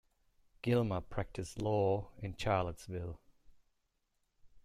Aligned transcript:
Gilmer 0.63 0.99
practiced 0.99 1.61
law 1.61 2.07
in 2.17 2.35
Charlottesville. 2.35 3.19